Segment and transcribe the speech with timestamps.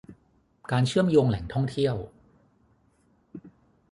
[0.71, 1.95] การเชื่อมโยงแหล่งท่องเที่ยว